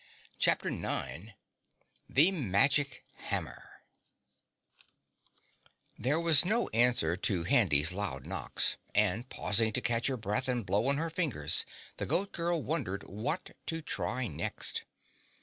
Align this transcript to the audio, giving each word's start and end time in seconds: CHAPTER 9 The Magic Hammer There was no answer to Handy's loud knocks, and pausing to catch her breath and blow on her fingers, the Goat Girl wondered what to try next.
CHAPTER 0.39 0.71
9 0.71 1.35
The 2.09 2.31
Magic 2.31 3.05
Hammer 3.29 3.83
There 5.95 6.19
was 6.19 6.43
no 6.43 6.69
answer 6.69 7.15
to 7.17 7.43
Handy's 7.43 7.91
loud 7.91 8.25
knocks, 8.25 8.77
and 8.95 9.29
pausing 9.29 9.71
to 9.73 9.79
catch 9.79 10.07
her 10.07 10.17
breath 10.17 10.47
and 10.47 10.65
blow 10.65 10.87
on 10.87 10.97
her 10.97 11.11
fingers, 11.11 11.65
the 11.97 12.07
Goat 12.07 12.31
Girl 12.31 12.63
wondered 12.63 13.03
what 13.03 13.51
to 13.67 13.83
try 13.83 14.25
next. 14.25 14.85